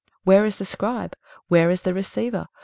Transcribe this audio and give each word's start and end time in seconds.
Where 0.23 0.45
is 0.45 0.55
the 0.57 0.65
scribe? 0.65 1.15
where 1.47 1.69
is 1.69 1.81
the 1.81 1.93
receiver? 1.93 2.47